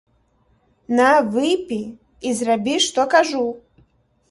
На 0.99 1.09
выпі 1.35 1.79
і 2.31 2.33
зрабі, 2.41 2.75
што 2.89 3.01
кажу! 3.15 3.47